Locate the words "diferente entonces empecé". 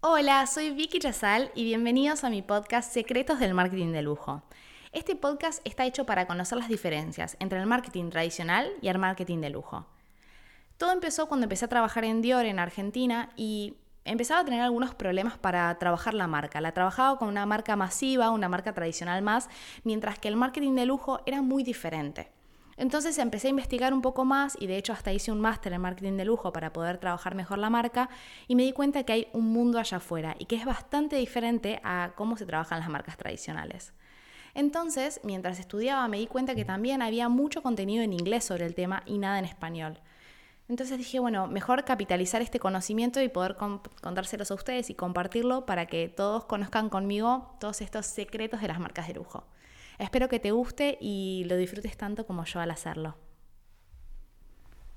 21.64-23.48